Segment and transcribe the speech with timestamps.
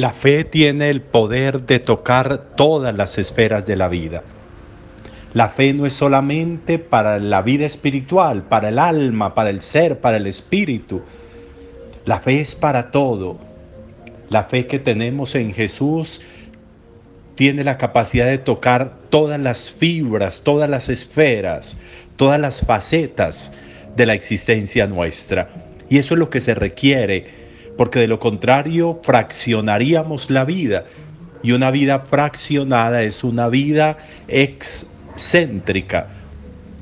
[0.00, 4.22] La fe tiene el poder de tocar todas las esferas de la vida.
[5.34, 10.00] La fe no es solamente para la vida espiritual, para el alma, para el ser,
[10.00, 11.02] para el espíritu.
[12.06, 13.40] La fe es para todo.
[14.30, 16.22] La fe que tenemos en Jesús
[17.34, 21.76] tiene la capacidad de tocar todas las fibras, todas las esferas,
[22.16, 23.52] todas las facetas
[23.96, 25.50] de la existencia nuestra.
[25.90, 27.39] Y eso es lo que se requiere
[27.80, 30.84] porque de lo contrario fraccionaríamos la vida.
[31.42, 33.96] Y una vida fraccionada es una vida
[34.28, 36.08] excéntrica.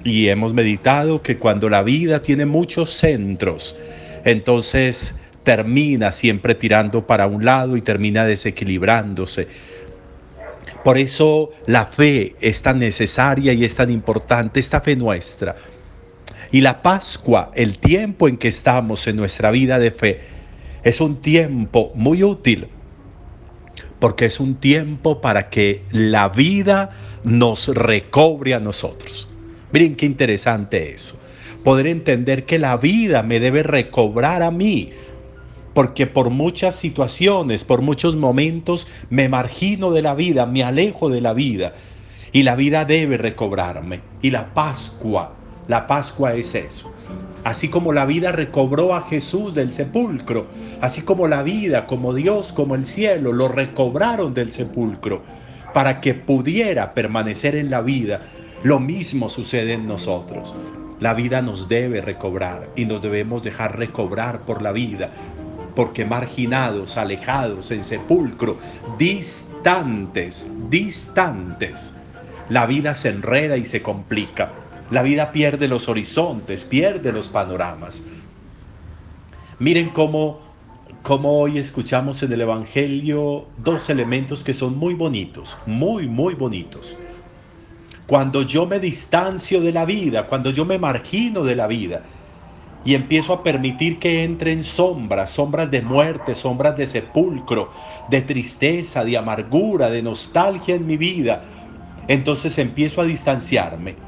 [0.02, 3.76] Y hemos meditado que cuando la vida tiene muchos centros,
[4.24, 9.46] entonces termina siempre tirando para un lado y termina desequilibrándose.
[10.82, 15.54] Por eso la fe es tan necesaria y es tan importante, esta fe nuestra.
[16.50, 20.38] Y la Pascua, el tiempo en que estamos en nuestra vida de fe,
[20.89, 22.69] es un tiempo muy útil
[23.98, 26.91] porque es un tiempo para que la vida
[27.25, 29.28] nos recobre a nosotros.
[29.72, 31.19] Miren qué interesante eso.
[31.65, 34.91] Poder entender que la vida me debe recobrar a mí,
[35.75, 41.21] porque por muchas situaciones, por muchos momentos me margino de la vida, me alejo de
[41.21, 41.75] la vida,
[42.32, 44.00] y la vida debe recobrarme.
[44.22, 45.34] Y la Pascua,
[45.66, 46.93] la Pascua es eso
[47.44, 50.47] así como la vida recobró a Jesús del sepulcro,
[50.81, 55.22] así como la vida, como Dios, como el cielo, lo recobraron del sepulcro,
[55.72, 58.22] para que pudiera permanecer en la vida,
[58.62, 60.54] lo mismo sucede en nosotros.
[61.00, 65.10] La vida nos debe recobrar y nos debemos dejar recobrar por la vida,
[65.77, 68.59] porque marginados, alejados, en sepulcro,
[68.98, 71.94] distantes, distantes,
[72.48, 74.50] la vida se enreda y se complica.
[74.91, 78.03] La vida pierde los horizontes, pierde los panoramas.
[79.59, 80.41] Miren cómo,
[81.03, 86.97] cómo hoy escuchamos en el Evangelio dos elementos que son muy bonitos, muy, muy bonitos.
[88.06, 92.04] Cuando yo me distancio de la vida, cuando yo me margino de la vida
[92.82, 97.72] y empiezo a permitir que entren sombras, sombras de muerte, sombras de sepulcro,
[98.09, 101.44] de tristeza, de amargura, de nostalgia en mi vida,
[102.06, 104.07] entonces empiezo a distanciarme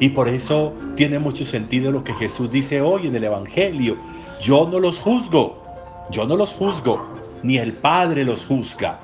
[0.00, 3.96] y por eso tiene mucho sentido lo que Jesús dice hoy en el Evangelio.
[4.40, 5.62] Yo no los juzgo,
[6.10, 7.04] yo no los juzgo,
[7.42, 8.98] ni el Padre los juzga.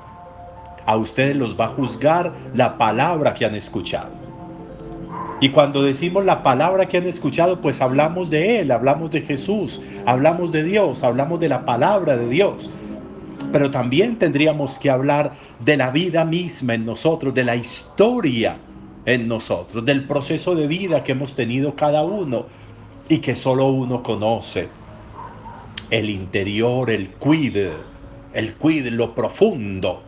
[0.85, 4.11] A ustedes los va a juzgar la palabra que han escuchado.
[5.39, 9.81] Y cuando decimos la palabra que han escuchado, pues hablamos de Él, hablamos de Jesús,
[10.05, 12.69] hablamos de Dios, hablamos de la palabra de Dios.
[13.51, 18.57] Pero también tendríamos que hablar de la vida misma en nosotros, de la historia
[19.05, 22.45] en nosotros, del proceso de vida que hemos tenido cada uno
[23.09, 24.69] y que solo uno conoce.
[25.89, 27.73] El interior, el cuide,
[28.33, 30.01] el cuide, lo profundo,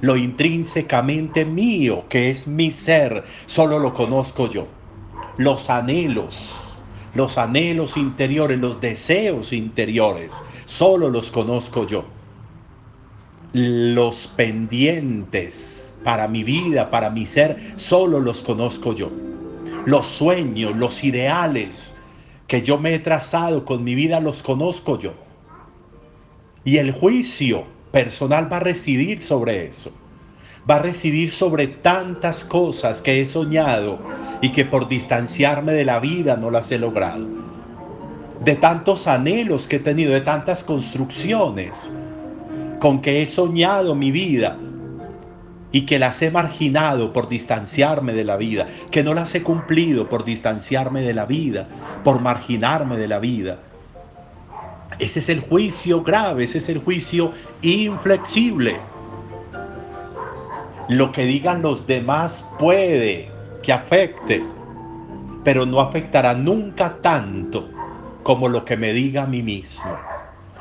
[0.00, 4.66] lo intrínsecamente mío, que es mi ser, solo lo conozco yo.
[5.36, 6.78] Los anhelos,
[7.14, 12.04] los anhelos interiores, los deseos interiores, solo los conozco yo.
[13.52, 19.10] Los pendientes, para mi vida, para mi ser, solo los conozco yo.
[19.86, 21.96] Los sueños, los ideales
[22.46, 25.12] que yo me he trazado con mi vida, los conozco yo.
[26.64, 29.92] Y el juicio personal va a residir sobre eso.
[30.68, 33.98] Va a residir sobre tantas cosas que he soñado
[34.42, 37.26] y que por distanciarme de la vida no las he logrado.
[38.44, 41.90] De tantos anhelos que he tenido, de tantas construcciones
[42.78, 44.58] con que he soñado mi vida
[45.72, 50.08] y que las he marginado por distanciarme de la vida, que no las he cumplido
[50.08, 51.66] por distanciarme de la vida,
[52.02, 53.58] por marginarme de la vida.
[54.98, 57.32] Ese es el juicio grave, ese es el juicio
[57.62, 58.78] inflexible.
[60.88, 63.30] Lo que digan los demás puede
[63.62, 64.42] que afecte,
[65.44, 67.68] pero no afectará nunca tanto
[68.22, 69.96] como lo que me diga a mí mismo,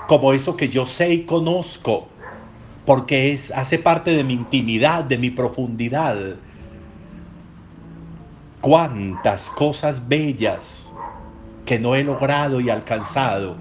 [0.07, 2.07] como eso que yo sé y conozco
[2.89, 6.37] porque es, hace parte de mi intimidad, de mi profundidad.
[8.61, 10.91] Cuántas cosas bellas
[11.67, 13.57] que no he logrado y alcanzado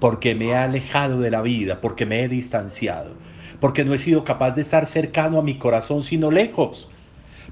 [0.00, 3.14] porque me he alejado de la vida, porque me he distanciado,
[3.58, 6.90] porque no he sido capaz de estar cercano a mi corazón sino lejos,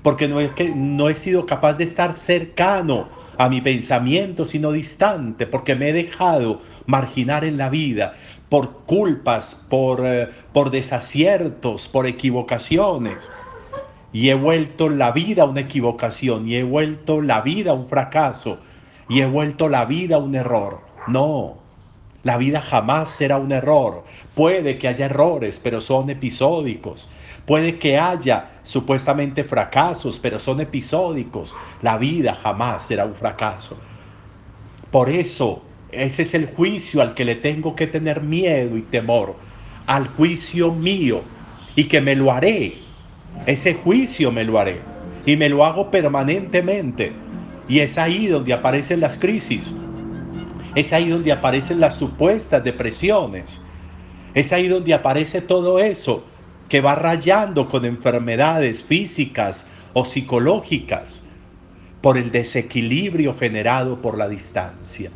[0.03, 3.09] porque no he, no he sido capaz de estar cercano
[3.39, 8.15] a mi pensamiento sino distante, porque me he dejado marginar en la vida
[8.49, 13.31] por culpas, por, eh, por desaciertos, por equivocaciones.
[14.13, 18.61] Y he vuelto la vida una equivocación, y he vuelto la vida un fracaso,
[19.09, 20.81] y he vuelto la vida un error.
[21.07, 21.59] No,
[22.23, 24.05] La vida jamás será un error.
[24.35, 27.09] Puede que haya errores, pero son episódicos.
[27.47, 31.57] Puede que haya supuestamente fracasos, pero son episódicos.
[31.83, 33.77] La vida jamás será un fracaso.
[34.93, 39.35] Por eso, ese es el juicio al que le tengo que tener miedo y temor.
[39.87, 41.23] Al juicio mío.
[41.75, 42.79] Y que me lo haré.
[43.47, 44.81] Ese juicio me lo haré.
[45.27, 47.13] Y me lo hago permanentemente.
[47.69, 49.75] Y es ahí donde aparecen las crisis
[50.77, 53.61] es ahí donde aparecen las supuestas depresiones.
[54.35, 56.25] Es ahí donde aparece todo eso
[56.71, 61.23] que va rayando con enfermedades físicas o psicológicas
[62.01, 65.11] por el desequilibrio generado por la distancia.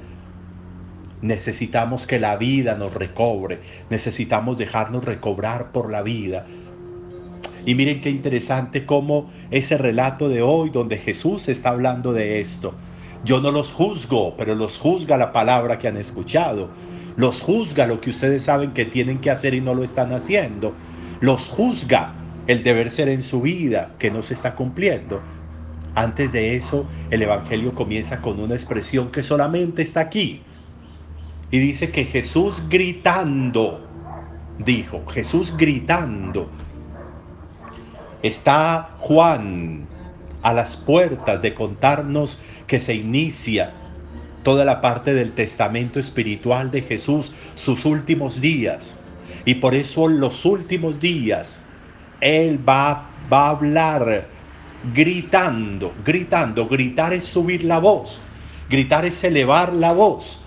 [1.22, 6.44] Necesitamos que la vida nos recobre, necesitamos dejarnos recobrar por la vida.
[7.64, 12.74] Y miren qué interesante cómo ese relato de hoy donde Jesús está hablando de esto,
[13.24, 16.68] yo no los juzgo, pero los juzga la palabra que han escuchado.
[17.16, 20.74] Los juzga lo que ustedes saben que tienen que hacer y no lo están haciendo.
[21.20, 22.14] Los juzga
[22.46, 25.20] el deber ser en su vida que no se está cumpliendo.
[25.94, 30.42] Antes de eso, el Evangelio comienza con una expresión que solamente está aquí.
[31.50, 33.86] Y dice que Jesús gritando,
[34.58, 36.50] dijo, Jesús gritando.
[38.22, 39.86] Está Juan
[40.42, 43.72] a las puertas de contarnos que se inicia
[44.42, 49.00] toda la parte del testamento espiritual de Jesús, sus últimos días.
[49.44, 51.60] Y por eso en los últimos días
[52.20, 54.28] Él va, a hablar
[54.94, 56.68] gritando, gritando.
[56.68, 58.20] Gritar es subir la voz,
[58.68, 60.42] gritar es elevar la voz,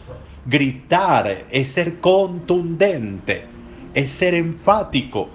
[0.45, 3.45] gritar es ser contundente,
[3.93, 5.29] es ser enfático.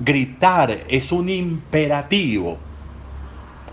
[0.00, 2.58] Gritar es un imperativo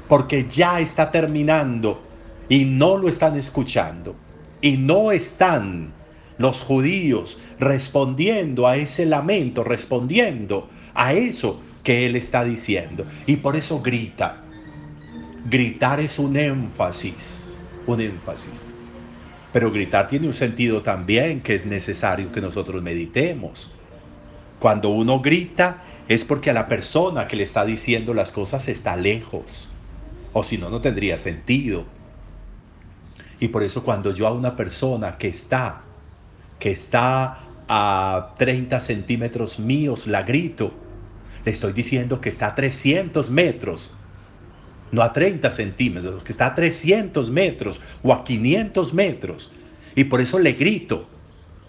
[0.07, 2.01] porque ya está terminando
[2.49, 4.15] y no lo están escuchando.
[4.61, 5.91] Y no están
[6.37, 13.05] los judíos respondiendo a ese lamento, respondiendo a eso que él está diciendo.
[13.25, 14.41] Y por eso grita.
[15.49, 18.65] Gritar es un énfasis, un énfasis.
[19.53, 23.71] Pero gritar tiene un sentido también que es necesario que nosotros meditemos.
[24.59, 28.97] Cuando uno grita es porque a la persona que le está diciendo las cosas está
[28.97, 29.69] lejos
[30.33, 31.85] o si no, no tendría sentido.
[33.39, 35.84] Y por eso cuando yo a una persona que está,
[36.59, 40.71] que está a 30 centímetros míos, la grito,
[41.43, 43.91] le estoy diciendo que está a 300 metros,
[44.91, 49.51] no a 30 centímetros, que está a 300 metros o a 500 metros.
[49.95, 51.07] Y por eso le grito,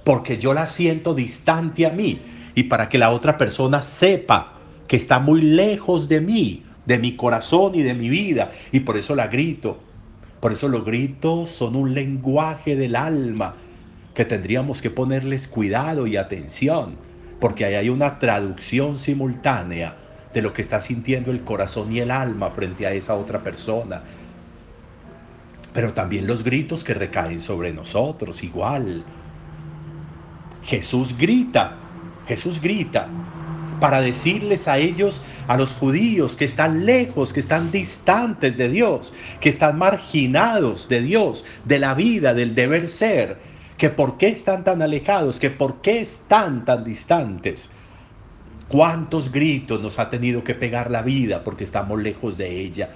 [0.05, 2.21] porque yo la siento distante a mí
[2.55, 4.55] y para que la otra persona sepa
[4.89, 8.53] que está muy lejos de mí, de mi corazón y de mi vida.
[8.73, 9.79] Y por eso la grito.
[10.41, 13.57] Por eso los gritos son un lenguaje del alma
[14.17, 16.97] que tendríamos que ponerles cuidado y atención,
[17.39, 19.95] porque ahí hay una traducción simultánea
[20.33, 24.01] de lo que está sintiendo el corazón y el alma frente a esa otra persona.
[25.75, 29.05] Pero también los gritos que recaen sobre nosotros, igual.
[30.63, 31.77] Jesús grita,
[32.27, 33.09] Jesús grita,
[33.81, 39.13] para decirles a ellos, a los judíos que están lejos, que están distantes de Dios,
[39.41, 44.65] que están marginados de Dios, de la vida, del deber ser, que por qué están
[44.65, 47.71] tan alejados, que por qué están tan distantes.
[48.69, 52.91] ¿Cuántos gritos nos ha tenido que pegar la vida porque estamos lejos de ella?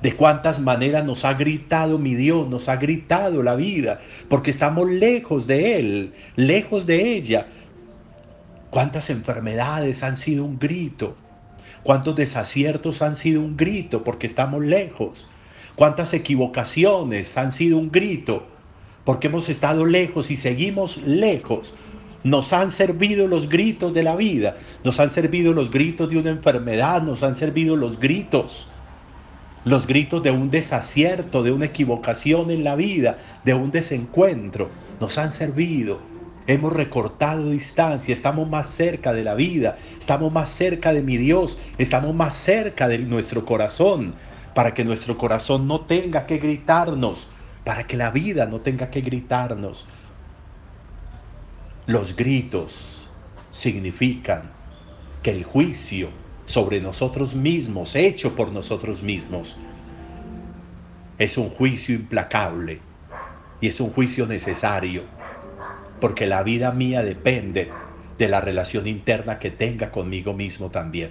[0.00, 4.88] De cuántas maneras nos ha gritado mi Dios, nos ha gritado la vida, porque estamos
[4.88, 7.48] lejos de Él, lejos de ella,
[8.70, 11.16] ¿Cuántas enfermedades han sido un grito?
[11.82, 15.26] ¿Cuántos desaciertos han sido un grito porque estamos lejos?
[15.74, 18.46] ¿Cuántas equivocaciones han sido un grito
[19.08, 21.74] porque hemos estado lejos y seguimos lejos?
[22.24, 26.28] Nos han servido los gritos de la vida, nos han servido los gritos de una
[26.28, 28.68] enfermedad, nos han servido los gritos,
[29.64, 34.68] los gritos de un desacierto, de una equivocación en la vida, de un desencuentro,
[35.00, 36.00] nos han servido.
[36.46, 41.58] Hemos recortado distancia, estamos más cerca de la vida, estamos más cerca de mi Dios,
[41.78, 44.12] estamos más cerca de nuestro corazón,
[44.54, 47.30] para que nuestro corazón no tenga que gritarnos,
[47.68, 49.86] para que la vida no tenga que gritarnos.
[51.84, 53.10] Los gritos
[53.50, 54.44] significan
[55.22, 56.08] que el juicio
[56.46, 59.58] sobre nosotros mismos, hecho por nosotros mismos,
[61.18, 62.80] es un juicio implacable
[63.60, 65.02] y es un juicio necesario
[66.00, 67.70] porque la vida mía depende
[68.16, 71.10] de la relación interna que tenga conmigo mismo también.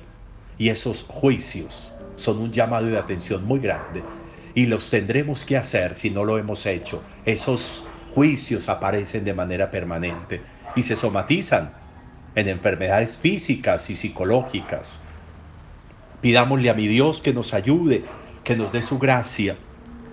[0.57, 4.01] Y esos juicios son un llamado de atención muy grande
[4.57, 7.03] y los tendremos que hacer si no lo hemos hecho.
[7.25, 10.41] Esos juicios aparecen de manera permanente
[10.73, 11.75] y se somatizan
[12.33, 14.99] en enfermedades físicas y psicológicas.
[16.21, 18.01] Pidámosle a mi Dios que nos ayude,
[18.43, 19.59] que nos dé su gracia,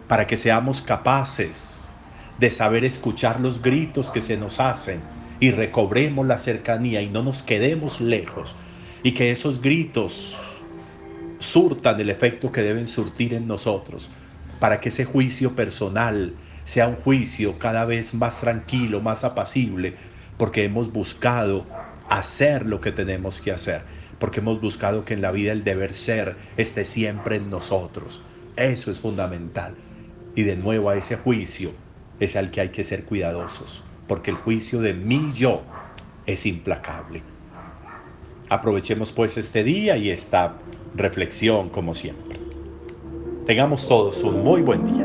[0.08, 1.96] para que seamos capaces
[2.36, 5.08] de saber escuchar los gritos que se nos hacen
[5.40, 8.58] y recobremos la cercanía y no nos quedemos lejos
[9.02, 10.66] y que esos gritos
[11.38, 14.12] surtan el efecto que deben surtir en nosotros
[14.64, 16.33] para que ese juicio personal
[16.64, 19.94] sea un juicio cada vez más tranquilo, más apacible,
[20.38, 21.66] porque hemos buscado
[22.09, 23.83] hacer lo que tenemos que hacer,
[24.18, 28.23] porque hemos buscado que en la vida el deber ser esté siempre en nosotros.
[28.56, 29.75] Eso es fundamental.
[30.35, 31.73] Y de nuevo a ese juicio
[32.18, 35.62] es al que hay que ser cuidadosos, porque el juicio de mi yo
[36.25, 37.23] es implacable.
[38.49, 40.54] Aprovechemos pues este día y esta
[40.94, 42.33] reflexión como siempre.
[43.46, 45.03] Tengamos todos un muy buen día.